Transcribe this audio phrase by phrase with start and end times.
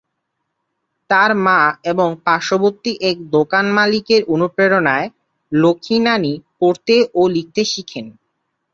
[1.09, 1.59] তার মা
[1.91, 5.07] এবং পার্শবর্তী এক দোকান মালিকের অনুপ্রেরণায়
[5.51, 8.05] লক্ষ্মী নানি পড়তে ও লিখতে শিখেন।